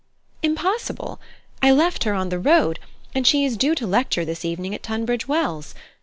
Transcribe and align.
"Impossible! 0.41 1.21
I 1.61 1.69
left 1.69 2.05
her 2.05 2.15
on 2.15 2.29
the 2.29 2.39
road, 2.39 2.79
and 3.13 3.27
she 3.27 3.45
is 3.45 3.55
due 3.55 3.75
to 3.75 3.85
lecture 3.85 4.25
this 4.25 4.43
evening 4.43 4.73
at 4.73 4.81
Tunbridge 4.81 5.27
Wells. 5.27 5.75